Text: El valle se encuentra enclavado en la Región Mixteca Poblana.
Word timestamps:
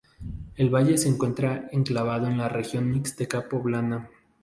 El 0.55 0.71
valle 0.71 0.97
se 0.97 1.09
encuentra 1.09 1.67
enclavado 1.71 2.25
en 2.25 2.39
la 2.39 2.49
Región 2.49 2.89
Mixteca 2.89 3.47
Poblana. 3.47 4.09